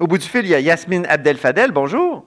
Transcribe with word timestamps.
Au 0.00 0.06
bout 0.06 0.16
du 0.16 0.26
fil, 0.26 0.46
il 0.46 0.48
y 0.48 0.54
a 0.54 0.60
Yasmine 0.60 1.04
Abdel-Fadel. 1.06 1.72
Bonjour. 1.72 2.24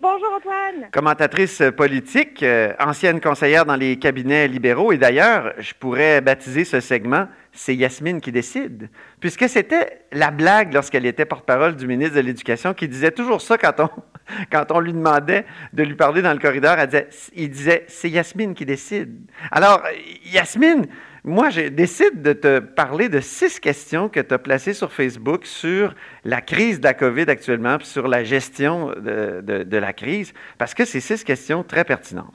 Bonjour 0.00 0.28
Antoine. 0.36 0.88
Commentatrice 0.92 1.60
politique, 1.76 2.40
euh, 2.44 2.72
ancienne 2.78 3.20
conseillère 3.20 3.64
dans 3.64 3.74
les 3.74 3.98
cabinets 3.98 4.46
libéraux. 4.46 4.92
Et 4.92 4.96
d'ailleurs, 4.96 5.52
je 5.58 5.74
pourrais 5.74 6.20
baptiser 6.20 6.64
ce 6.64 6.78
segment 6.78 7.26
C'est 7.50 7.74
Yasmine 7.74 8.20
qui 8.20 8.30
décide. 8.30 8.90
Puisque 9.18 9.48
c'était 9.48 10.04
la 10.12 10.30
blague 10.30 10.72
lorsqu'elle 10.72 11.04
était 11.04 11.24
porte-parole 11.24 11.74
du 11.74 11.88
ministre 11.88 12.14
de 12.14 12.20
l'Éducation 12.20 12.74
qui 12.74 12.86
disait 12.86 13.10
toujours 13.10 13.40
ça 13.40 13.58
quand 13.58 13.80
on, 13.80 13.88
quand 14.52 14.70
on 14.70 14.78
lui 14.78 14.92
demandait 14.92 15.46
de 15.72 15.82
lui 15.82 15.96
parler 15.96 16.22
dans 16.22 16.32
le 16.32 16.38
corridor. 16.38 16.76
Elle 16.78 16.86
disait, 16.86 17.08
il 17.34 17.50
disait 17.50 17.84
C'est 17.88 18.08
Yasmine 18.08 18.54
qui 18.54 18.66
décide. 18.66 19.18
Alors, 19.50 19.82
Yasmine, 20.26 20.86
moi, 21.26 21.50
je 21.50 21.62
décide 21.62 22.22
de 22.22 22.32
te 22.32 22.60
parler 22.60 23.08
de 23.08 23.18
six 23.18 23.58
questions 23.58 24.08
que 24.08 24.20
tu 24.20 24.32
as 24.32 24.38
placées 24.38 24.74
sur 24.74 24.92
Facebook 24.92 25.44
sur 25.44 25.92
la 26.22 26.40
crise 26.40 26.78
de 26.78 26.84
la 26.84 26.94
COVID 26.94 27.28
actuellement, 27.28 27.78
puis 27.78 27.86
sur 27.88 28.06
la 28.06 28.22
gestion 28.22 28.90
de, 28.90 29.76
la 29.76 29.92
crise, 29.92 30.32
parce 30.56 30.72
que 30.72 30.84
c'est 30.84 31.00
six 31.00 31.24
questions 31.24 31.64
très 31.64 31.84
pertinentes. 31.84 32.32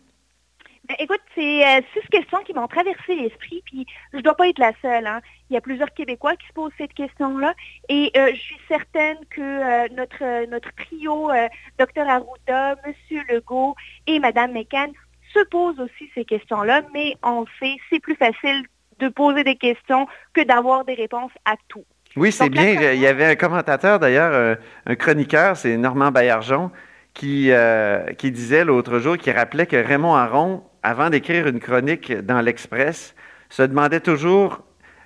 Ben, 0.90 0.96
écoute, 1.00 1.22
c'est 1.36 1.66
euh, 1.66 1.80
six 1.94 2.06
questions 2.10 2.40
qui 2.40 2.54
m'ont 2.54 2.68
traversé 2.68 3.16
l'esprit, 3.16 3.64
puis 3.66 3.86
je 4.12 4.18
ne 4.18 4.24
dois 4.24 4.36
pas 4.36 4.50
être 4.50 4.60
la 4.60 4.74
seule. 4.82 5.08
Hein. 5.08 5.22
Il 5.50 5.54
y 5.54 5.58
a 5.58 5.62
plusieurs 5.62 5.94
Québécois 5.94 6.36
qui 6.36 6.48
se 6.48 6.54
posent 6.54 6.74
cette 6.78 6.94
question-là, 6.94 7.54
et 7.88 8.12
euh, 8.18 8.32
je 8.34 8.40
suis 8.40 8.60
certaine 8.68 9.20
que 9.30 9.40
euh, 9.40 9.88
notre, 9.96 10.50
notre 10.50 10.70
trio, 10.76 11.32
Dr 11.80 12.10
Arruda, 12.10 12.76
M. 12.84 12.94
Legault 13.30 13.74
et 14.06 14.20
Mme 14.20 14.52
McCann, 14.52 14.92
se 15.34 15.40
posent 15.46 15.80
aussi 15.80 16.12
ces 16.14 16.26
questions-là, 16.26 16.82
mais 16.94 17.16
on 17.24 17.46
sait, 17.58 17.78
c'est 17.90 18.02
plus 18.02 18.16
facile 18.16 18.66
de 19.02 19.10
poser 19.10 19.44
des 19.44 19.56
questions 19.56 20.08
que 20.34 20.42
d'avoir 20.42 20.86
des 20.86 20.94
réponses 20.94 21.32
à 21.46 21.56
tout. 21.68 21.86
Oui, 22.16 22.32
c'est 22.32 22.50
bien. 22.50 22.94
Il 22.94 23.00
y 23.00 23.08
avait 23.08 23.26
un 23.26 23.36
commentateur, 23.36 24.00
d'ailleurs, 24.00 24.34
euh, 24.34 24.56
un 24.86 24.96
chroniqueur, 24.96 25.56
c'est 25.56 25.78
Normand 25.78 26.12
Baillargeon, 26.12 26.72
qui, 27.14 27.52
euh, 27.52 28.06
qui 28.14 28.32
disait 28.32 28.66
l'autre 28.66 29.00
jour, 29.00 29.18
qui 29.18 29.32
rappelait 29.32 29.66
que 29.66 29.78
Raymond 29.78 30.16
Aron, 30.16 30.64
avant 30.84 31.10
d'écrire 31.10 31.48
une 31.48 31.60
chronique 31.60 32.12
dans 32.12 32.42
l'Express, 32.42 33.16
se 33.50 33.64
demandait 33.64 34.02
toujours, 34.02 34.62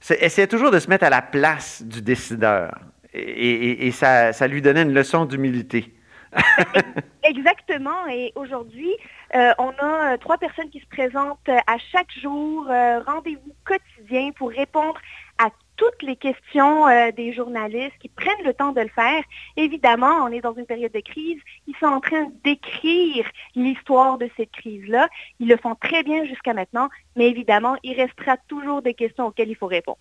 essayait 0.10 0.48
toujours 0.48 0.72
de 0.72 0.80
se 0.80 0.90
mettre 0.90 1.06
à 1.06 1.10
la 1.10 1.22
place 1.22 1.84
du 1.84 2.02
décideur. 2.02 2.72
Et, 3.14 3.92
ça, 3.92 4.34
ça 4.34 4.46
lui 4.48 4.62
donnait 4.62 4.82
une 4.82 4.94
leçon 4.94 5.26
d'humilité. 5.26 5.94
Exactement. 7.24 8.08
Et 8.12 8.34
aujourd'hui, 8.36 8.92
euh, 9.36 9.54
on 9.58 9.72
a 9.80 10.14
euh, 10.14 10.18
trois 10.18 10.38
personnes 10.38 10.70
qui 10.70 10.80
se 10.80 10.86
présentent 10.86 11.50
euh, 11.50 11.58
à 11.68 11.78
chaque 11.92 12.12
jour, 12.22 12.68
rendez-vous 13.06 13.54
quotidien 13.66 14.32
pour 14.32 14.50
répondre 14.50 15.00
à 15.38 15.50
toutes 15.76 16.02
les 16.04 16.16
questions 16.16 16.86
des 17.18 17.34
journalistes 17.34 17.98
qui 18.00 18.08
prennent 18.08 18.46
le 18.46 18.54
temps 18.54 18.72
de 18.72 18.80
le 18.80 18.88
faire. 18.88 19.22
Évidemment, 19.58 20.24
on 20.24 20.30
est 20.30 20.40
dans 20.40 20.54
une 20.54 20.66
période 20.66 20.94
de 20.94 21.02
crise. 21.02 21.40
Ils 21.68 21.76
sont 21.82 21.88
en 21.88 22.00
train 22.00 22.28
d'écrire 22.46 23.26
l'histoire 23.56 24.18
de 24.18 24.30
cette 24.38 24.52
crise-là. 24.52 25.10
Ils 25.42 25.50
le 25.50 25.58
font 25.58 25.76
très 25.76 26.04
bien 26.04 26.24
jusqu'à 26.24 26.54
maintenant, 26.54 26.88
mais 27.18 27.28
évidemment, 27.28 27.76
il 27.84 28.00
restera 28.00 28.38
toujours 28.48 28.82
des 28.82 28.94
questions 28.94 29.26
auxquelles 29.26 29.50
il 29.50 29.58
faut 29.58 29.68
répondre. 29.68 29.98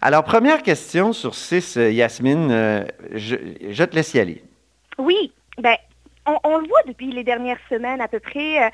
Alors, 0.00 0.24
première 0.24 0.64
question 0.64 1.12
sur 1.12 1.36
six, 1.36 1.76
Yasmine, 1.76 2.84
je, 3.12 3.36
je 3.70 3.84
te 3.84 3.94
laisse 3.94 4.14
y 4.14 4.18
aller. 4.18 4.42
Oui, 4.98 5.32
ben, 5.58 5.76
on, 6.44 6.58
le 6.58 6.68
voit 6.68 6.82
depuis 6.86 7.10
les 7.10 7.24
dernières 7.24 7.58
semaines 7.68 8.00
à 8.00 8.08
peu 8.08 8.20
près. 8.20 8.64
Euh, 8.64 8.70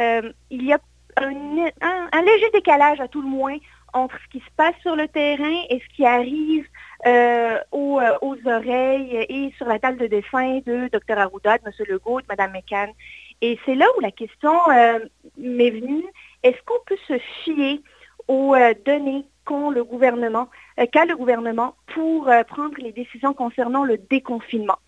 euh, 0.00 0.32
il 0.50 0.64
y 0.64 0.72
a 0.72 0.78
un, 1.16 2.22
léger 2.22 2.50
décalage 2.52 3.00
à 3.00 3.08
tout 3.08 3.22
le 3.22 3.28
moins 3.28 3.56
entre 3.92 4.16
ce 4.22 4.28
qui 4.30 4.38
se 4.38 4.50
passe 4.56 4.74
sur 4.82 4.94
le 4.94 5.08
terrain 5.08 5.62
et 5.70 5.80
ce 5.80 5.96
qui 5.96 6.04
arrive 6.04 6.66
euh, 7.06 7.58
aux, 7.72 8.00
oreilles 8.44 9.26
et 9.28 9.52
sur 9.56 9.66
la 9.66 9.78
table 9.78 9.98
de 9.98 10.06
dessin 10.06 10.60
de 10.66 10.88
Dr 10.92 11.18
Arruda, 11.18 11.58
de 11.58 11.64
M. 11.66 11.72
Legault, 11.88 12.20
de 12.20 12.26
Mme 12.28 12.52
McCann. 12.52 12.90
Et 13.40 13.58
c'est 13.64 13.74
là 13.74 13.86
où 13.96 14.00
la 14.00 14.10
question 14.10 14.52
m'est 15.38 15.70
venue. 15.70 16.04
Est-ce 16.42 16.58
qu'on 16.66 16.80
peut 16.86 16.98
se 17.06 17.18
fier 17.42 17.80
aux 18.26 18.54
données 18.84 19.24
qu'a 19.46 19.70
le 19.70 21.16
gouvernement 21.16 21.74
pour 21.94 22.30
prendre 22.48 22.74
les 22.78 22.92
décisions 22.92 23.32
concernant 23.32 23.84
le 23.84 23.96
déconfinement? 23.96 24.78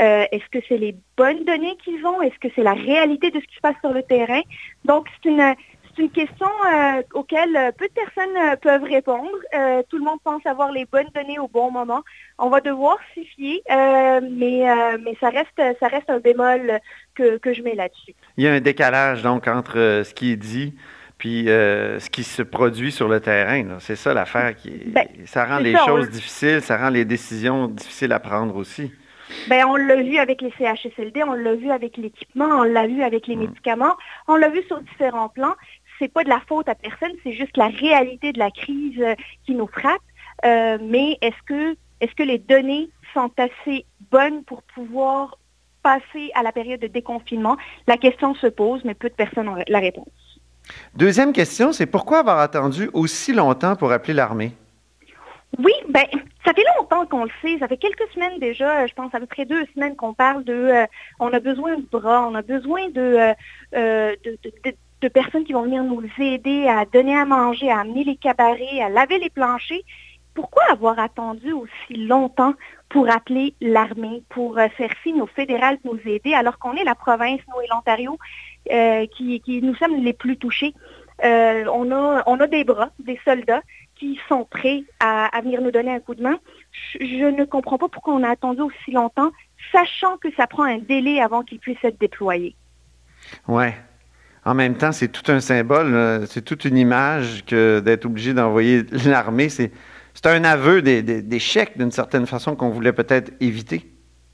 Euh, 0.00 0.24
est-ce 0.32 0.48
que 0.50 0.64
c'est 0.68 0.78
les 0.78 0.94
bonnes 1.16 1.44
données 1.44 1.76
qu'ils 1.84 2.04
ont? 2.06 2.22
Est-ce 2.22 2.38
que 2.38 2.48
c'est 2.54 2.62
la 2.62 2.72
réalité 2.72 3.30
de 3.30 3.38
ce 3.38 3.44
qui 3.44 3.54
se 3.54 3.60
passe 3.60 3.76
sur 3.80 3.92
le 3.92 4.02
terrain? 4.02 4.40
Donc, 4.86 5.06
c'est 5.22 5.28
une, 5.28 5.54
une 5.98 6.10
question 6.10 6.46
euh, 6.46 7.02
auquel 7.12 7.54
euh, 7.54 7.70
peu 7.72 7.86
de 7.86 7.92
personnes 7.92 8.58
peuvent 8.62 8.84
répondre. 8.84 9.30
tout 9.90 9.98
le 9.98 10.04
monde 10.04 10.18
pense 10.24 10.44
avoir 10.46 10.72
les 10.72 10.86
bonnes 10.86 11.10
données 11.14 11.38
au 11.38 11.48
bon 11.48 11.70
moment. 11.70 12.02
On 12.38 12.48
va 12.48 12.60
devoir 12.60 12.96
s'y 13.12 13.26
fier, 13.26 13.60
mais, 14.22 14.64
mais 15.04 15.16
ça, 15.20 15.28
reste, 15.28 15.78
ça 15.78 15.88
reste 15.88 16.08
un 16.08 16.18
bémol 16.18 16.80
que, 17.14 17.38
je 17.44 17.62
mets 17.62 17.74
là-dessus. 17.74 18.14
Il 18.38 18.44
y 18.44 18.48
a 18.48 18.52
un 18.52 18.60
décalage 18.60 19.22
donc 19.22 19.46
entre 19.48 20.02
ce 20.04 20.14
qui 20.14 20.32
est 20.32 20.36
dit 20.36 20.74
puis 21.18 21.44
ce 21.48 22.08
qui 22.08 22.24
se 22.24 22.40
produit 22.40 22.90
sur 22.90 23.06
le 23.06 23.20
terrain. 23.20 23.78
C'est 23.80 23.96
ça 23.96 24.14
l'affaire 24.14 24.56
qui 24.56 24.70
ben, 24.86 25.06
ça 25.26 25.44
rend 25.44 25.58
les 25.58 25.76
choses 25.76 26.08
difficiles, 26.08 26.62
ça 26.62 26.78
rend 26.78 26.88
les 26.88 27.04
décisions 27.04 27.68
difficiles 27.68 28.12
à 28.12 28.20
prendre 28.20 28.56
aussi. 28.56 28.90
Ben, 29.48 29.64
on 29.66 29.76
l'a 29.76 30.02
vu 30.02 30.18
avec 30.18 30.42
les 30.42 30.52
CHSLD, 30.58 31.22
on 31.24 31.32
l'a 31.32 31.54
vu 31.54 31.70
avec 31.70 31.96
l'équipement, 31.96 32.46
on 32.46 32.62
l'a 32.62 32.86
vu 32.86 33.02
avec 33.02 33.26
les 33.26 33.36
mm. 33.36 33.40
médicaments, 33.40 33.96
on 34.28 34.36
l'a 34.36 34.48
vu 34.48 34.62
sur 34.66 34.80
différents 34.80 35.28
plans. 35.28 35.54
C'est 35.98 36.12
pas 36.12 36.24
de 36.24 36.28
la 36.28 36.40
faute 36.48 36.68
à 36.68 36.74
personne, 36.74 37.12
c'est 37.22 37.32
juste 37.32 37.56
la 37.56 37.68
réalité 37.68 38.32
de 38.32 38.38
la 38.38 38.50
crise 38.50 39.00
euh, 39.00 39.14
qui 39.44 39.54
nous 39.54 39.66
frappe. 39.66 40.00
Euh, 40.44 40.78
mais 40.80 41.18
est-ce 41.20 41.42
que, 41.46 41.76
est-ce 42.00 42.14
que 42.14 42.22
les 42.22 42.38
données 42.38 42.88
sont 43.12 43.30
assez 43.36 43.84
bonnes 44.10 44.44
pour 44.44 44.62
pouvoir 44.62 45.36
passer 45.82 46.30
à 46.34 46.42
la 46.42 46.52
période 46.52 46.80
de 46.80 46.86
déconfinement? 46.86 47.56
La 47.86 47.96
question 47.96 48.34
se 48.34 48.46
pose, 48.46 48.82
mais 48.84 48.94
peu 48.94 49.10
de 49.10 49.14
personnes 49.14 49.48
ont 49.48 49.56
la 49.68 49.78
réponse. 49.78 50.08
Deuxième 50.94 51.32
question, 51.32 51.72
c'est 51.72 51.86
pourquoi 51.86 52.20
avoir 52.20 52.38
attendu 52.38 52.90
aussi 52.92 53.32
longtemps 53.32 53.76
pour 53.76 53.92
appeler 53.92 54.14
l'armée? 54.14 54.52
Oui, 55.58 55.72
ben, 55.88 56.04
ça 56.44 56.52
fait 56.52 56.64
longtemps 56.78 57.06
qu'on 57.06 57.24
le 57.24 57.30
sait. 57.42 57.58
Ça 57.58 57.68
fait 57.68 57.76
quelques 57.76 58.08
semaines 58.14 58.38
déjà, 58.38 58.86
je 58.86 58.94
pense 58.94 59.14
à 59.14 59.20
peu 59.20 59.26
près 59.26 59.44
deux 59.44 59.66
semaines 59.74 59.96
qu'on 59.96 60.14
parle 60.14 60.44
de 60.44 60.52
euh, 60.52 60.86
on 61.18 61.32
a 61.32 61.40
besoin 61.40 61.76
de 61.76 61.84
bras, 61.90 62.26
on 62.28 62.34
a 62.34 62.42
besoin 62.42 62.82
euh, 62.96 63.34
euh, 63.74 64.16
de, 64.24 64.38
de, 65.02 65.08
personnes 65.08 65.44
qui 65.44 65.52
vont 65.52 65.62
venir 65.62 65.82
nous 65.82 66.02
aider 66.18 66.68
à 66.68 66.84
donner 66.84 67.16
à 67.16 67.24
manger, 67.24 67.70
à 67.70 67.80
amener 67.80 68.04
les 68.04 68.16
cabarets, 68.16 68.80
à 68.80 68.88
laver 68.88 69.18
les 69.18 69.30
planchers. 69.30 69.82
Pourquoi 70.34 70.62
avoir 70.70 70.98
attendu 71.00 71.52
aussi 71.52 71.94
longtemps 71.94 72.54
pour 72.88 73.10
appeler 73.10 73.54
l'armée, 73.60 74.22
pour 74.28 74.54
faire 74.54 74.90
signe 75.02 75.20
aux 75.20 75.26
fédérales 75.26 75.78
de 75.84 75.90
nous 75.90 76.00
aider, 76.06 76.32
alors 76.34 76.58
qu'on 76.58 76.74
est 76.74 76.84
la 76.84 76.94
province, 76.94 77.40
nous 77.48 77.60
et 77.60 77.66
l'Ontario, 77.68 78.16
qui, 79.16 79.60
nous 79.62 79.74
sommes 79.74 80.02
les 80.02 80.12
plus 80.12 80.36
touchés? 80.36 80.72
on 81.22 81.90
a 82.40 82.46
des 82.46 82.64
bras, 82.64 82.90
des 83.00 83.18
soldats 83.24 83.62
qui 84.00 84.18
sont 84.28 84.46
prêts 84.50 84.82
à, 84.98 85.30
venir 85.42 85.60
nous 85.60 85.70
donner 85.70 85.92
un 85.92 86.00
coup 86.00 86.14
de 86.14 86.22
main. 86.22 86.38
Je, 86.98 87.30
ne 87.30 87.44
comprends 87.44 87.76
pas 87.76 87.88
pourquoi 87.88 88.14
on 88.14 88.22
a 88.22 88.30
attendu 88.30 88.62
aussi 88.62 88.90
longtemps, 88.92 89.30
sachant 89.72 90.16
que 90.16 90.28
ça 90.36 90.46
prend 90.46 90.64
un 90.64 90.78
délai 90.78 91.20
avant 91.20 91.42
qu'il 91.42 91.58
puisse 91.58 91.78
être 91.84 92.00
déployé. 92.00 92.56
Oui. 93.46 93.66
En 94.46 94.54
même 94.54 94.74
temps, 94.76 94.90
c'est 94.90 95.08
tout 95.08 95.30
un 95.30 95.40
symbole, 95.40 96.26
c'est 96.26 96.42
toute 96.42 96.64
une 96.64 96.78
image 96.78 97.44
que 97.44 97.80
d'être 97.80 98.06
obligé 98.06 98.32
d'envoyer 98.32 98.84
l'armée. 99.04 99.50
C'est, 99.50 99.70
un 100.24 100.44
aveu 100.44 100.82
d'échec 100.82 101.78
d'une 101.78 101.92
certaine 101.92 102.26
façon 102.26 102.56
qu'on 102.56 102.70
voulait 102.70 102.92
peut-être 102.92 103.32
éviter. 103.40 103.90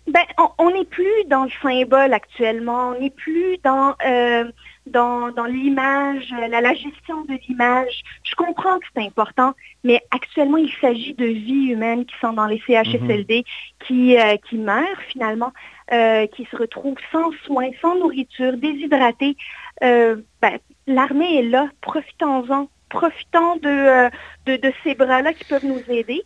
Ben, 0.08 0.22
on 0.58 0.70
n'est 0.70 0.84
plus 0.84 1.24
dans 1.28 1.44
le 1.44 1.50
symbole 1.62 2.12
actuellement, 2.12 2.90
on 2.90 3.00
n'est 3.00 3.10
plus 3.10 3.58
dans 3.64 3.94
euh, 4.06 4.44
dans, 4.86 5.30
l'image, 5.48 6.32
la, 6.48 6.74
gestion 6.74 7.24
de 7.28 7.38
l'image. 7.48 8.02
Je 8.24 8.34
comprends 8.34 8.78
que 8.78 8.86
c'est 8.94 9.02
important, 9.02 9.52
mais 9.84 10.00
actuellement, 10.10 10.56
il 10.56 10.72
s'agit 10.80 11.14
de 11.14 11.26
vies 11.26 11.72
humaines 11.72 12.04
qui 12.06 12.14
sont 12.20 12.32
dans 12.32 12.46
les 12.46 12.60
CHSLD, 12.66 13.38
mhm. 13.38 13.86
qui, 13.86 14.16
euh, 14.16 14.36
qui 14.48 14.56
meurent 14.56 15.02
finalement, 15.08 15.52
euh, 15.92 16.26
qui 16.28 16.46
se 16.50 16.56
retrouvent 16.56 16.96
sans 17.12 17.30
soins, 17.44 17.70
sans 17.80 17.96
nourriture, 17.96 18.56
déshydratées. 18.56 19.36
Euh, 19.82 20.16
ben, 20.40 20.58
l'armée 20.86 21.38
est 21.38 21.48
là, 21.48 21.68
profitons-en 21.80 22.68
profitons 22.88 23.56
de, 23.56 24.08
de, 24.46 24.72
ces 24.84 24.94
bras-là 24.94 25.32
qui 25.32 25.44
peuvent 25.44 25.66
nous 25.66 25.82
aider 25.88 26.22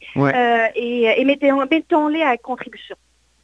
et, 0.75 1.05
et 1.17 1.25
mettons-les 1.25 2.23
à 2.23 2.37
contribution. 2.37 2.97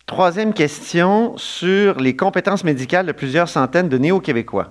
Troisième 0.04 0.52
question 0.52 1.36
sur 1.38 1.98
les 1.98 2.14
compétences 2.14 2.62
médicales 2.62 3.06
de 3.06 3.12
plusieurs 3.12 3.48
centaines 3.48 3.88
de 3.88 3.96
néo-québécois. 3.96 4.70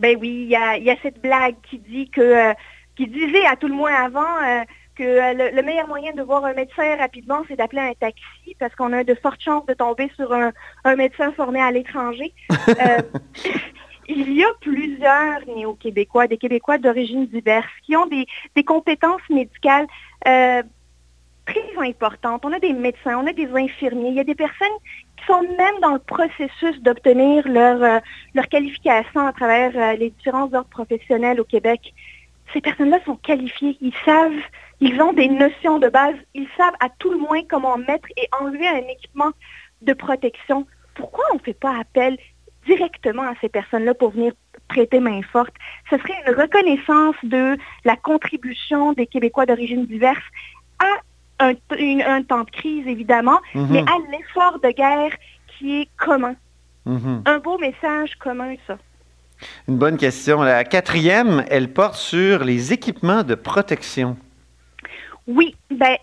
Ben 0.00 0.16
oui, 0.18 0.46
il 0.46 0.48
y 0.48 0.56
a, 0.90 0.96
cette 1.02 1.20
blague 1.20 1.56
qui 1.68 1.78
dit 1.78 2.08
que, 2.08 2.22
euh, 2.22 2.54
qui 2.96 3.06
disait 3.06 3.44
à 3.44 3.54
tout 3.54 3.68
le 3.68 3.74
moins 3.74 3.92
avant 3.92 4.42
euh, 4.42 4.62
que 4.96 5.04
euh, 5.04 5.50
le, 5.52 5.62
meilleur 5.62 5.88
moyen 5.88 6.12
de 6.14 6.22
voir 6.22 6.42
un 6.46 6.54
médecin 6.54 6.96
rapidement, 6.96 7.42
c'est 7.46 7.56
d'appeler 7.56 7.82
un 7.82 7.92
taxi 7.92 8.56
parce 8.58 8.74
qu'on 8.74 8.94
a 8.94 9.04
de 9.04 9.14
fortes 9.14 9.42
chances 9.42 9.66
de 9.66 9.74
tomber 9.74 10.10
sur 10.16 10.32
un, 10.32 10.96
médecin 10.96 11.32
formé 11.32 11.60
à 11.60 11.70
l'étranger. 11.70 12.32
il 14.08 14.32
y 14.32 14.42
a 14.42 14.48
plusieurs 14.62 15.46
néo-québécois, 15.46 16.28
des 16.28 16.38
Québécois 16.38 16.78
d'origine 16.78 17.26
diverse, 17.26 17.68
qui 17.84 17.94
ont 17.94 18.06
des, 18.06 18.26
compétences 18.64 19.28
médicales 19.28 19.86
très 21.46 21.88
importantes. 21.88 22.44
On 22.44 22.52
a 22.52 22.58
des 22.58 22.72
médecins, 22.72 23.18
on 23.18 23.26
a 23.26 23.32
des 23.32 23.48
infirmiers, 23.54 24.08
il 24.08 24.14
y 24.14 24.20
a 24.20 24.24
des 24.24 24.34
personnes 24.34 24.68
qui 25.16 25.24
sont 25.26 25.42
même 25.42 25.80
dans 25.80 25.92
le 25.92 25.98
processus 25.98 26.80
d'obtenir 26.82 27.46
leur, 27.48 27.82
euh, 27.82 27.98
leur 28.34 28.48
qualification 28.48 29.26
à 29.26 29.32
travers 29.32 29.72
euh, 29.76 29.96
les 29.96 30.10
différents 30.10 30.52
ordres 30.52 30.70
professionnels 30.70 31.40
au 31.40 31.44
Québec. 31.44 31.94
Ces 32.52 32.60
personnes-là 32.60 32.98
sont 33.04 33.16
qualifiées, 33.16 33.76
ils 33.80 33.94
savent, 34.04 34.42
ils 34.80 35.00
ont 35.00 35.12
des 35.12 35.28
notions 35.28 35.78
de 35.78 35.88
base, 35.88 36.16
ils 36.34 36.48
savent 36.56 36.74
à 36.80 36.88
tout 36.98 37.10
le 37.10 37.18
moins 37.18 37.42
comment 37.48 37.76
mettre 37.76 38.08
et 38.16 38.28
enlever 38.40 38.66
un 38.66 38.88
équipement 38.88 39.30
de 39.82 39.92
protection. 39.92 40.66
Pourquoi 40.94 41.24
on 41.32 41.36
ne 41.36 41.40
fait 41.40 41.54
pas 41.54 41.78
appel 41.78 42.18
directement 42.66 43.22
à 43.22 43.34
ces 43.40 43.48
personnes-là 43.48 43.94
pour 43.94 44.10
venir 44.10 44.32
prêter 44.68 45.00
main 45.00 45.20
forte? 45.22 45.54
Ce 45.90 45.96
serait 45.96 46.22
une 46.26 46.34
reconnaissance 46.34 47.16
de 47.22 47.56
la 47.84 47.96
contribution 47.96 48.92
des 48.92 49.06
Québécois 49.06 49.46
d'origine 49.46 49.86
diverse 49.86 50.24
à 50.80 51.00
un, 51.40 52.22
temps 52.22 52.44
de 52.44 52.50
crise, 52.50 52.86
évidemment, 52.86 53.40
mhm. 53.54 53.68
mais 53.70 53.80
à 53.80 53.96
l'effort 54.10 54.60
de 54.60 54.70
guerre 54.70 55.12
qui 55.48 55.82
est 55.82 55.88
commun. 55.96 56.34
Mhm. 56.86 57.22
Un 57.26 57.38
beau 57.38 57.58
message 57.58 58.16
commun, 58.18 58.54
ça. 58.66 58.78
Une 59.68 59.76
bonne 59.76 59.96
question. 59.96 60.42
La 60.42 60.64
quatrième, 60.64 61.44
elle 61.48 61.72
porte 61.72 61.94
sur 61.94 62.44
les 62.44 62.72
équipements 62.72 63.22
de 63.22 63.34
protection. 63.34 64.16
Oui, 65.26 65.56
ben, 65.70 65.96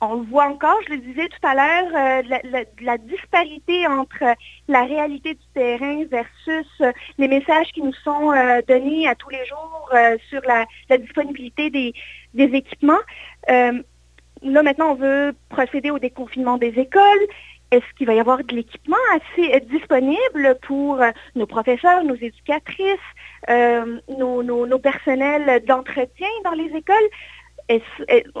on 0.00 0.16
le 0.16 0.26
voit 0.26 0.46
encore, 0.46 0.78
je 0.86 0.94
le 0.94 0.98
disais 0.98 1.28
tout 1.28 1.46
à 1.46 1.54
l'heure, 1.54 2.22
euh, 2.28 2.64
la, 2.80 2.98
disparité 2.98 3.86
entre 3.86 4.24
la 4.68 4.84
réalité 4.84 5.34
du 5.34 5.46
terrain 5.54 6.04
versus 6.10 6.66
euh, 6.80 6.92
les 7.18 7.28
messages 7.28 7.70
qui 7.72 7.82
nous 7.82 7.94
sont 8.04 8.32
euh, 8.32 8.60
donnés 8.66 9.08
à 9.08 9.14
tous 9.14 9.30
les 9.30 9.44
jours 9.46 9.90
sur 10.28 10.40
la, 10.46 10.66
disponibilité 10.98 11.70
des, 11.70 11.94
des 12.34 12.56
équipements 12.56 13.00
là, 14.44 14.62
maintenant, 14.62 14.92
on 14.92 14.94
veut 14.94 15.34
procéder 15.48 15.90
au 15.90 15.98
déconfinement 15.98 16.58
des 16.58 16.78
écoles. 16.78 17.26
Est-ce 17.70 17.84
qu'il 17.96 18.06
va 18.06 18.14
y 18.14 18.20
avoir 18.20 18.38
de 18.44 18.54
l'équipement 18.54 18.96
assez 19.16 19.60
disponible 19.60 20.56
pour 20.62 21.00
euh, 21.00 21.10
nos 21.34 21.46
professeurs, 21.46 22.04
nos 22.04 22.14
éducatrices, 22.14 22.98
euh, 23.48 23.98
nos, 24.16 24.78
personnels 24.78 25.64
d'entretien 25.66 26.28
dans 26.44 26.52
les 26.52 26.70
écoles? 26.76 27.08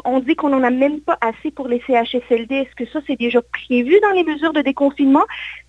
on 0.04 0.20
dit 0.20 0.36
qu'on 0.36 0.50
n'en 0.50 0.62
a 0.62 0.70
même 0.70 1.00
pas 1.00 1.16
assez 1.22 1.50
pour 1.50 1.66
les 1.66 1.82
CHSLD. 1.86 2.56
Est-ce 2.56 2.74
que 2.76 2.86
ça, 2.90 3.00
c'est 3.06 3.16
déjà 3.16 3.40
prévu 3.40 3.98
dans 4.00 4.10
les 4.10 4.22
mesures 4.22 4.52
de 4.52 4.60
déconfinement? 4.60 5.24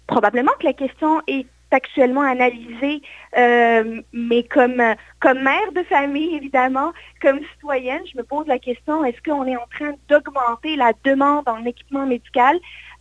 Probablement 0.08 0.52
que 0.60 0.66
la 0.66 0.74
question 0.74 1.22
est 1.28 1.46
actuellement 1.72 2.22
analysé, 2.22 3.02
euh, 3.38 4.02
mais 4.14 4.44
comme, 4.44 4.82
comme 5.20 5.42
mère 5.42 5.72
de 5.76 5.84
famille, 5.84 6.36
évidemment, 6.36 6.94
comme 7.22 7.40
citoyenne, 7.54 8.02
je 8.12 8.18
me 8.18 8.24
pose 8.24 8.48
la 8.48 8.60
question, 8.60 9.04
est-ce 9.04 9.22
qu'on 9.24 9.46
est 9.46 9.56
en 9.56 9.68
train 9.76 9.94
d'augmenter 10.10 10.76
la 10.76 10.94
demande 11.04 11.48
en 11.48 11.64
équipement 11.66 12.06
médical 12.06 12.58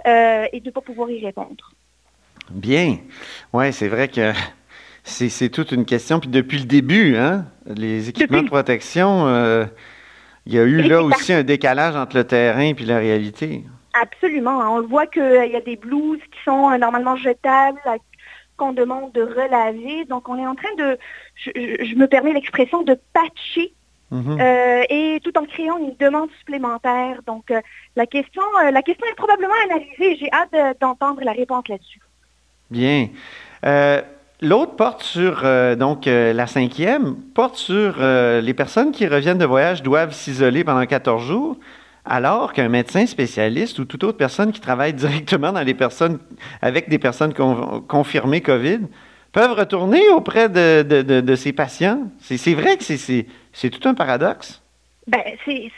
euh, 0.07 0.47
et 0.53 0.61
de 0.61 0.67
ne 0.67 0.71
pas 0.71 0.81
pouvoir 0.81 1.11
y 1.11 1.25
répondre? 1.25 1.73
Bien. 2.51 2.99
Oui, 3.53 3.73
c'est 3.73 3.89
vrai 3.89 4.09
que 4.09 4.33
c'est 5.03 5.49
toute 5.49 5.73
une 5.73 5.85
question. 5.85 6.21
Puis 6.21 6.29
depuis 6.29 6.59
le 6.59 6.67
début, 6.67 7.17
hein, 7.17 7.47
les 7.67 8.09
équipements 8.09 8.43
de 8.43 8.49
protection, 8.49 9.27
euh, 9.27 9.65
il 10.47 10.55
y 10.55 10.59
a 10.59 10.63
eu 10.63 10.83
là 10.83 11.03
aussi 11.03 11.33
un 11.33 11.43
décalage 11.43 11.97
entre 11.97 12.17
le 12.17 12.25
terrain 12.25 12.73
et 12.79 12.85
la 12.85 12.99
réalité. 12.99 13.65
Absolument. 14.01 14.75
On 14.75 14.79
le 14.79 14.87
voit 14.87 15.07
qu'il 15.07 15.23
y 15.23 15.57
a 15.57 15.61
des 15.61 15.77
blouses 15.77 16.19
qui 16.19 16.39
sont 16.45 16.77
normalement 16.79 17.17
jetables, 17.17 17.81
qu'on 18.57 18.73
demande 18.73 19.13
de 19.13 19.23
relaver. 19.23 20.05
Donc, 20.05 20.29
on 20.29 20.39
est 20.39 20.47
en 20.47 20.55
train 20.55 20.75
de, 20.79 20.99
je, 21.37 21.95
me 21.95 22.07
permets 22.07 22.33
l'expression, 22.33 22.83
de 22.83 22.99
patcher 23.13 23.73
mhm. 24.11 24.39
euh, 24.41 24.83
et 24.89 25.21
tout 25.23 25.37
en 25.39 25.45
créant 25.45 25.79
une 25.79 25.95
demande 25.99 26.31
supplémentaire. 26.39 27.21
Donc, 27.27 27.51
euh, 27.51 27.61
la, 27.97 28.07
question, 28.07 28.43
euh, 28.63 28.71
la 28.71 28.83
question 28.83 29.07
est 29.11 29.17
probablement 29.17 29.55
analysée. 29.65 30.17
J'ai 30.21 30.31
hâte 30.33 30.79
d'entendre 30.81 31.21
la 31.23 31.33
réponse 31.33 31.69
là-dessus. 31.69 32.01
Bien. 32.71 33.09
L'autre 34.41 34.77
porte 34.77 35.03
sur, 35.03 35.43
donc, 35.77 36.07
la 36.07 36.47
cinquième, 36.47 37.15
porte 37.35 37.57
sur 37.57 37.95
les 37.99 38.55
personnes 38.55 38.93
qui 38.93 39.07
reviennent 39.07 39.39
de 39.39 39.47
voyage 39.47 39.83
doivent 39.83 40.13
s'isoler 40.13 40.65
pendant 40.65 40.85
14 40.85 41.23
jours 41.25 41.57
alors 42.05 42.53
qu'un 42.53 42.69
médecin 42.69 43.07
spécialiste 43.07 43.79
ou 43.79 43.85
toute 43.85 44.05
autre 44.05 44.19
personne 44.19 44.53
qui 44.53 44.61
travaille 44.61 44.93
directement 45.05 45.55
avec 45.55 46.89
des 46.89 46.99
personnes 46.99 47.35
confirmées 47.89 48.41
COVID 48.41 48.81
peuvent 49.33 49.53
retourner 49.53 50.09
auprès 50.11 50.49
de, 50.49 51.35
ces 51.37 51.53
patients? 51.53 52.11
C'est 52.21 52.55
vrai 52.55 52.77
que 52.77 52.85
c'est 52.85 53.71
tout 53.71 53.89
un 53.89 53.95
paradoxe. 53.95 54.63
Ben, 55.07 55.21
c'est 55.45 55.71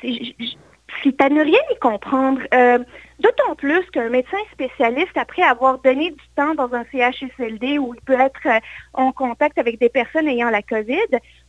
c'est 1.02 1.20
à 1.20 1.28
ne 1.28 1.42
rien 1.42 1.60
y 1.70 1.78
comprendre. 1.78 2.40
Euh, 2.54 2.78
d'autant 3.18 3.54
plus 3.56 3.84
qu'un 3.90 4.08
médecin 4.08 4.38
spécialiste, 4.52 5.16
après 5.16 5.42
avoir 5.42 5.78
donné 5.78 6.10
du 6.10 6.24
temps 6.36 6.54
dans 6.54 6.72
un 6.74 6.84
CHSLD 6.92 7.78
où 7.78 7.94
il 7.94 8.00
peut 8.02 8.18
être 8.18 8.46
euh, 8.46 8.60
en 8.94 9.12
contact 9.12 9.58
avec 9.58 9.78
des 9.78 9.88
personnes 9.88 10.28
ayant 10.28 10.50
la 10.50 10.62
COVID, 10.62 10.96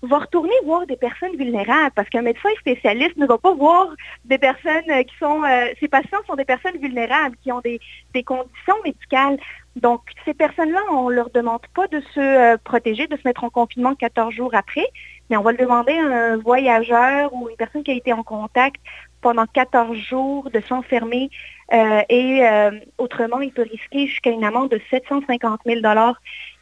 va 0.03 0.19
retourner 0.19 0.53
voir 0.65 0.85
des 0.85 0.95
personnes 0.95 1.35
vulnérables 1.35 1.91
parce 1.95 2.09
qu'un 2.09 2.21
médecin 2.21 2.49
spécialiste 2.59 3.17
ne 3.17 3.25
va 3.25 3.38
pas 3.38 3.53
voir 3.53 3.88
des 4.25 4.38
personnes 4.38 4.89
euh, 4.89 5.03
qui 5.03 5.15
sont... 5.17 5.41
ces 5.79 5.88
patients 5.88 6.19
sont 6.27 6.35
des 6.35 6.45
personnes 6.45 6.77
vulnérables 6.77 7.35
qui 7.44 7.51
ont 7.51 7.61
des, 7.61 7.79
des 8.13 8.23
conditions 8.23 8.75
médicales. 8.83 9.38
Donc, 9.75 10.01
ces 10.25 10.33
personnes-là, 10.33 10.81
on 10.91 11.09
ne 11.09 11.15
leur 11.15 11.29
demande 11.29 11.61
pas 11.75 11.88
de 11.88 12.01
se 12.13 12.57
protéger, 12.57 13.07
de 13.07 13.15
se 13.15 13.21
mettre 13.25 13.44
en 13.44 13.49
confinement 13.49 13.95
14 13.95 14.33
jours 14.33 14.53
après, 14.53 14.88
mais 15.29 15.38
on 15.38 15.41
va 15.41 15.51
le 15.51 15.57
demander 15.57 15.94
à 15.94 16.33
un 16.33 16.38
voyageur 16.38 17.33
ou 17.33 17.49
une 17.49 17.55
personne 17.55 17.83
qui 17.83 17.91
a 17.91 17.95
été 17.95 18.11
en 18.13 18.23
contact 18.23 18.81
pendant 19.21 19.45
14 19.45 19.97
jours 19.97 20.49
de 20.49 20.59
s'enfermer 20.61 21.29
euh, 21.73 22.01
et 22.09 22.45
euh, 22.45 22.71
autrement, 22.97 23.41
il 23.41 23.51
peut 23.51 23.67
risquer 23.69 24.07
jusqu'à 24.07 24.29
une 24.29 24.44
amende 24.44 24.69
de 24.69 24.79
750 24.89 25.61
000 25.66 25.81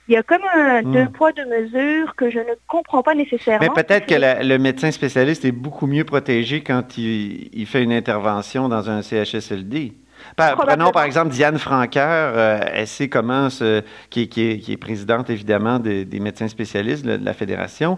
il 0.07 0.13
y 0.13 0.17
a 0.17 0.23
comme 0.23 0.41
un 0.53 0.81
hmm. 0.81 0.91
deux 0.91 1.09
poids, 1.09 1.31
deux 1.31 1.45
mesures 1.45 2.15
que 2.15 2.29
je 2.29 2.39
ne 2.39 2.53
comprends 2.67 3.01
pas 3.01 3.15
nécessairement. 3.15 3.67
Mais 3.75 3.83
peut-être 3.83 4.05
que 4.05 4.43
le 4.43 4.57
médecin 4.57 4.91
spécialiste 4.91 5.45
est 5.45 5.51
beaucoup 5.51 5.87
mieux 5.87 6.03
protégé 6.03 6.61
quand 6.61 6.97
il, 6.97 7.65
fait 7.65 7.83
une 7.83 7.93
intervention 7.93 8.69
dans 8.69 8.89
un 8.89 9.01
CHSLD. 9.01 9.93
prenons 10.37 10.91
par 10.91 11.03
exemple 11.03 11.29
Diane 11.29 11.57
Franqueur, 11.57 12.33
euh, 12.35 12.59
elle 12.71 12.87
sait 12.87 13.09
comment, 13.09 13.47
qui, 14.09 14.29
est, 14.37 14.77
présidente 14.77 15.29
évidemment 15.29 15.79
des, 15.79 16.19
médecins 16.19 16.47
spécialistes 16.47 17.05
de 17.05 17.23
la 17.23 17.33
fédération. 17.33 17.97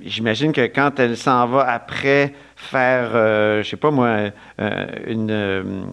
J'imagine 0.00 0.52
que 0.52 0.66
quand 0.66 1.00
elle 1.00 1.16
s'en 1.16 1.46
va 1.46 1.68
après 1.68 2.32
faire, 2.56 3.10
euh, 3.14 3.62
je 3.62 3.70
sais 3.70 3.76
pas 3.76 3.90
moi, 3.90 4.30
euh, 4.60 4.86
une, 5.06 5.30
euh, 5.30 5.84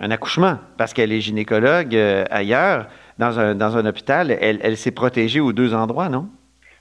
un 0.00 0.10
accouchement 0.10 0.58
parce 0.76 0.92
qu'elle 0.92 1.12
est 1.12 1.20
gynécologue 1.20 1.96
ailleurs, 2.30 2.86
dans 3.20 3.38
un, 3.38 3.54
dans 3.54 3.76
un 3.76 3.84
hôpital, 3.84 4.36
elle, 4.40 4.76
s'est 4.76 4.90
protégée 4.90 5.40
aux 5.40 5.52
deux 5.52 5.74
endroits, 5.74 6.08
non? 6.08 6.28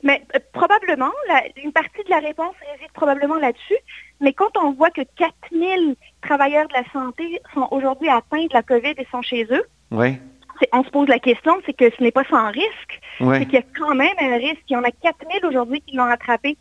Mais 0.02 0.24
probablement, 0.54 1.12
une 1.62 1.74
partie 1.74 2.04
de 2.06 2.10
la 2.10 2.20
réponse 2.20 2.56
réside 2.72 2.92
probablement 2.94 3.36
là-dessus. 3.36 3.78
Mais 4.22 4.32
quand 4.32 4.56
on 4.58 4.72
voit 4.72 4.90
que 4.90 5.02
4000 5.18 5.96
travailleurs 6.22 6.68
de 6.70 6.74
la 6.74 6.84
santé 6.94 7.42
sont 7.54 7.68
aujourd'hui 7.72 8.08
atteints 8.08 8.46
de 8.46 8.54
la 8.54 8.64
COVID 8.64 8.94
et 8.98 9.08
sont 9.12 9.22
chez 9.22 9.46
eux, 9.52 9.64
oui. 9.92 10.18
on 10.72 10.84
se 10.86 10.90
pose 10.90 11.10
la 11.10 11.20
question, 11.20 11.58
c'est 11.66 11.74
que 11.74 11.90
ce 11.98 12.02
n'est 12.02 12.12
pas 12.12 12.24
sans 12.30 12.50
risque. 12.50 13.02
C'est 13.20 13.46
qu'il 13.46 13.56
y 13.56 13.58
a 13.58 13.66
quand 13.78 13.94
même 13.94 14.16
un 14.22 14.38
risque. 14.38 14.64
Il 14.70 14.74
y 14.74 14.78
en 14.78 14.84
a 14.84 14.92
4000 14.92 15.46
aujourd'hui 15.46 15.82
qui 15.82 15.98
l'ont 15.98 16.06
attrapé. 16.06 16.58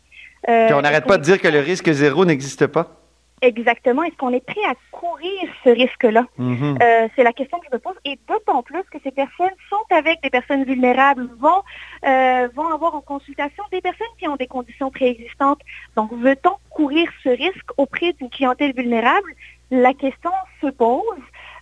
Euh, 0.49 0.69
on 0.73 0.81
n'arrête 0.81 1.05
pas 1.05 1.17
de 1.17 1.23
dire 1.23 1.39
que 1.39 1.47
le 1.47 1.59
risque 1.59 1.89
zéro 1.91 2.25
n'existe 2.25 2.67
pas. 2.67 2.98
Exactement. 3.41 4.03
Est-ce 4.03 4.15
qu'on 4.15 4.33
est 4.33 4.45
prêt 4.45 4.63
à 4.67 4.73
courir 4.91 5.41
ce 5.63 5.69
risque-là? 5.69 6.25
Mhm. 6.37 6.77
Euh, 6.81 7.07
c'est 7.15 7.23
la 7.23 7.33
question 7.33 7.59
que 7.59 7.65
je 7.69 7.75
me 7.75 7.79
pose. 7.79 7.95
Et 8.05 8.19
d'autant 8.27 8.63
plus 8.63 8.83
que 8.91 8.97
ces 9.03 9.11
personnes 9.11 9.55
sont 9.69 9.95
avec 9.95 10.21
des 10.21 10.29
personnes 10.29 10.63
vulnérables, 10.63 11.29
vont, 11.39 11.61
euh, 12.05 12.47
vont 12.55 12.67
avoir 12.67 12.95
en 12.95 13.01
consultation 13.01 13.63
des 13.71 13.81
personnes 13.81 14.07
qui 14.17 14.27
ont 14.27 14.35
des 14.35 14.47
conditions 14.47 14.91
préexistantes. 14.91 15.59
Donc, 15.95 16.11
veut-on 16.13 16.55
courir 16.69 17.09
ce 17.23 17.29
risque 17.29 17.71
auprès 17.77 18.13
d'une 18.13 18.29
clientèle 18.29 18.73
vulnérable? 18.73 19.31
La 19.71 19.93
question 19.93 20.31
se 20.61 20.67
pose. 20.67 21.03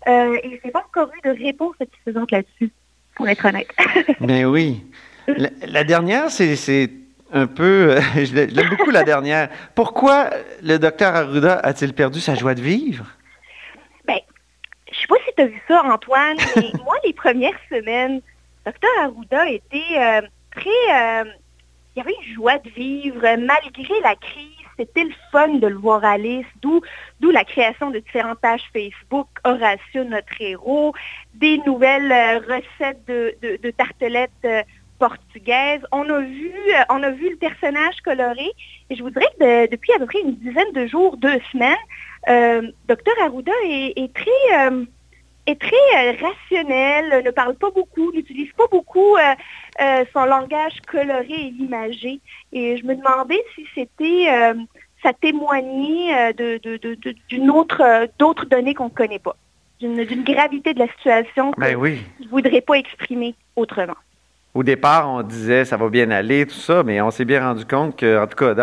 et 0.08 0.60
je 0.62 0.66
n'ai 0.66 0.72
pas 0.72 0.86
encore 0.88 1.10
eu 1.14 1.28
de 1.28 1.44
réponse 1.44 1.76
satisfaisante 1.78 2.32
là-dessus, 2.32 2.72
pour 3.16 3.28
être 3.28 3.46
honnête. 3.46 3.68
Mais 4.22 4.44
ben 4.44 4.46
oui. 4.46 4.86
la 5.28 5.84
dernière, 5.84 6.32
c'est 6.32 6.90
un 7.32 7.48
peu, 7.48 7.92
euh, 7.92 8.02
je 8.16 8.34
l'aime 8.34 8.70
beaucoup 8.70 8.92
la 8.92 9.04
dernière. 9.04 9.50
Pourquoi 9.76 10.30
le 10.62 10.78
docteur 10.78 11.16
Arruda 11.16 11.60
a-t-il 11.60 11.94
perdu 11.94 12.20
sa 12.20 12.36
joie 12.36 12.56
de 12.56 12.62
vivre? 12.62 13.06
Bien, 14.08 14.20
je 14.92 15.00
sais 15.00 15.08
pas 15.08 15.16
si 15.26 15.34
tu 15.36 15.42
as 15.42 15.48
vu 15.48 15.62
ça, 15.68 15.84
Antoine, 15.84 16.38
mais 16.56 16.72
moi, 16.84 16.96
les 17.06 17.14
premières 17.14 17.60
semaines, 17.70 18.22
Dr. 18.66 18.88
Arruda 19.04 19.50
était 19.50 19.98
euh, 19.98 20.22
très... 20.52 20.70
Euh, 20.70 21.26
il 21.96 22.00
y 22.00 22.02
avait 22.02 22.16
une 22.28 22.36
joie 22.36 22.60
de 22.60 22.70
vivre 22.70 23.22
malgré 23.22 24.00
la 24.04 24.16
crise. 24.16 24.54
C'était 24.78 25.06
le 25.06 25.14
fun 25.32 25.56
de 25.56 25.66
le 25.66 25.76
voir 25.76 26.06
aller, 26.06 26.46
d'où, 26.62 26.80
d'où 27.20 27.32
la 27.32 27.44
création 27.44 27.90
de 27.90 27.98
différentes 27.98 28.38
pages 28.38 28.62
Facebook, 28.72 29.28
Horatio, 29.44 30.04
notre 30.04 30.40
héros, 30.40 30.94
des 31.34 31.58
nouvelles 31.66 32.44
recettes 32.48 33.04
de, 33.08 33.36
de 33.42 33.72
tartelettes 33.72 34.68
portugaise. 34.98 35.82
On 35.92 36.10
a 36.10 36.20
vu, 36.20 36.54
euh, 36.54 36.84
on 36.90 37.04
a 37.04 37.12
vu 37.12 37.30
le 37.30 37.38
personnage 37.38 38.02
coloré. 38.04 38.52
Et 38.90 38.96
je 38.96 39.04
vous 39.04 39.10
dirais 39.10 39.30
que 39.40 39.70
depuis 39.70 39.92
à 39.94 40.00
peu 40.00 40.06
près 40.06 40.22
une 40.22 40.36
dizaine 40.36 40.72
de 40.74 40.88
jours, 40.88 41.18
deux 41.18 41.40
semaines, 41.52 41.76
euh, 42.30 42.62
Dr 42.88 43.14
Arruda 43.24 43.52
est, 43.64 44.14
très, 44.14 44.70
euh, 44.70 44.86
est 45.46 45.60
très 45.60 46.12
rationnel, 46.12 47.24
ne 47.24 47.32
parle 47.32 47.56
pas 47.56 47.72
beaucoup, 47.72 48.12
n'utilise 48.12 48.52
pas 48.54 48.68
beaucoup 48.72 49.16
son 50.14 50.26
langage 50.26 50.82
coloré 50.88 51.28
et 51.30 51.54
imagé. 51.60 52.20
Et 52.52 52.78
je 52.78 52.86
me 52.86 52.96
demandais 52.96 53.42
si 53.56 53.66
c'était 53.76 54.28
ça 55.04 55.14
témoignait 55.14 56.34
de, 56.34 56.60
d'une 57.30 57.52
autre, 57.52 58.10
d'autres 58.18 58.46
données 58.46 58.74
qu'on 58.74 58.86
ne 58.86 58.90
connaît 58.90 59.20
pas, 59.20 59.36
d'une, 59.80 60.04
gravité 60.24 60.74
de 60.74 60.80
la 60.80 60.88
situation 60.88 61.52
ben 61.58 61.80
que 61.80 61.96
je 62.20 62.24
ne 62.24 62.30
voudrais 62.30 62.62
pas 62.62 62.74
exprimer 62.74 63.36
autrement 63.56 63.96
au 64.58 64.64
départ, 64.64 65.08
on 65.08 65.22
disait 65.22 65.66
ça 65.66 65.78
va 65.78 65.88
bien 65.88 66.10
aller, 66.10 66.48
tout 66.48 66.56
ça, 66.56 66.82
mais 66.82 67.00
on 67.00 67.12
s'est 67.12 67.26
bien 67.26 67.42
rendu 67.42 67.64
compte 67.64 67.96
que, 67.96 68.20
en 68.20 68.26
tout 68.26 68.36
cas, 68.36 68.56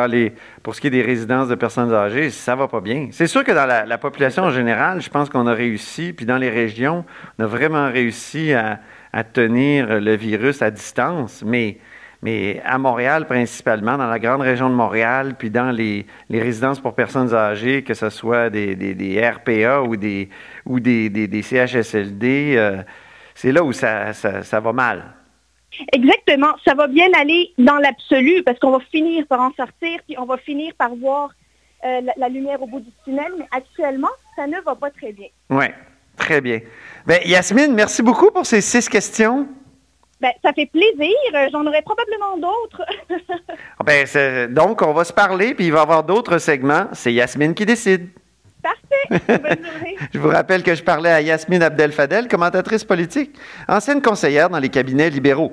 pour 0.65 0.75
ce 0.75 0.81
qui 0.81 0.89
est 0.89 0.91
des 0.91 1.03
résidences 1.03 1.47
de 1.47 1.55
personnes 1.55 1.95
âgées, 1.95 2.31
ça 2.31 2.57
va 2.57 2.67
pas 2.67 2.81
bien. 2.81 3.11
C'est 3.13 3.29
sûr 3.29 3.45
que 3.45 3.53
dans 3.53 3.65
la, 3.65 3.99
population 3.99 4.43
en 4.43 4.51
général, 4.51 5.01
je 5.01 5.09
pense 5.09 5.31
qu'on 5.31 5.47
a 5.47 5.55
réussi, 5.55 6.13
puis 6.13 6.27
dans 6.27 6.37
les 6.37 6.51
régions, 6.51 7.05
on 7.39 7.45
a 7.45 7.47
vraiment 7.47 7.87
réussi 7.93 8.53
à, 8.55 8.81
tenir 9.23 10.01
le 10.01 10.17
virus 10.17 10.63
à 10.63 10.73
distance, 10.73 11.45
mais, 11.47 11.79
à 12.65 12.77
Montréal 12.79 13.29
principalement, 13.29 13.97
dans 13.97 14.09
la 14.09 14.19
grande 14.19 14.41
région 14.41 14.69
de 14.69 14.75
Montréal, 14.75 15.37
puis 15.39 15.51
dans 15.51 15.71
les, 15.71 16.07
résidences 16.29 16.81
pour 16.81 16.97
personnes 16.97 17.33
âgées, 17.33 17.85
que 17.85 17.95
ce 17.95 18.11
soit 18.11 18.51
des, 18.51 19.33
RPA 19.33 19.83
ou 19.83 19.95
des, 19.95 20.29
CHSLD, 21.41 22.55
euh, 22.57 22.83
c'est 23.37 23.53
là 23.53 23.63
où 23.63 23.73
ça 23.73 24.13
va 24.61 24.73
mal. 24.73 25.05
Exactement. 25.93 26.55
Ça 26.65 26.75
va 26.75 26.87
bien 26.87 27.09
aller 27.19 27.53
dans 27.59 27.77
l'absolu 27.77 28.43
parce 28.43 28.59
qu'on 28.59 28.71
va 28.71 28.81
finir 28.91 29.27
par 29.27 29.41
en 29.41 29.53
sortir, 29.55 30.01
puis 30.07 30.17
on 30.19 30.25
va 30.25 30.37
finir 30.39 30.73
par 30.79 30.95
voir 30.95 31.31
euh, 31.85 32.01
la, 32.17 32.29
lumière 32.29 32.63
au 32.63 32.67
bout 32.67 32.81
du 32.81 32.91
tunnel. 33.05 33.33
Mais 33.39 33.47
actuellement, 33.51 34.09
ça 34.37 34.47
ne 34.47 34.61
va 34.65 34.75
pas 34.75 34.91
très 34.91 35.13
bien. 35.13 35.29
Oui, 35.51 35.67
très 36.17 36.41
bien. 36.41 36.61
Ben, 37.07 37.21
Yasmine, 37.25 37.75
merci 37.75 38.03
beaucoup 38.03 38.31
pour 38.31 38.47
ces 38.47 38.61
six 38.61 38.89
questions. 38.89 39.47
Ben, 40.21 40.31
ça 40.43 40.53
fait 40.55 40.67
plaisir. 40.67 41.15
J'en 41.53 41.67
aurai 41.67 41.83
probablement 41.83 42.39
d'autres. 42.39 42.83
Ah, 43.77 43.83
ben, 43.85 44.55
donc, 44.55 44.83
on 44.83 44.93
va 44.93 45.03
se 45.03 45.13
parler, 45.13 45.53
puis 45.53 45.67
il 45.67 45.73
va 45.73 45.81
y 45.81 45.83
avoir 45.83 46.05
d'autres 46.05 46.39
segments. 46.39 46.87
C'est 46.93 47.13
Yasmine 47.13 47.55
qui 47.55 47.67
décide. 47.67 48.09
Parfait. 48.63 49.27
Bonne 49.29 49.65
journée. 49.65 49.97
je 50.15 50.19
vous 50.19 50.29
rappelle 50.29 50.63
que 50.63 50.75
je 50.75 50.83
parlais 50.83 51.11
à 51.11 51.21
Yasmine 51.21 51.63
Abdel-Fadel, 51.63 52.29
commentatrice 52.29 52.85
politique, 52.85 53.37
ancienne 53.69 54.01
conseillère 54.01 54.49
dans 54.49 54.61
les 54.61 54.71
cabinets 54.71 55.11
libéraux. 55.11 55.53